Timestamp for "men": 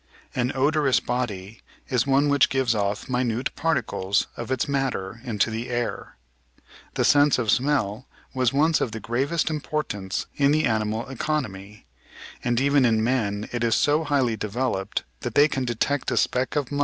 13.03-13.47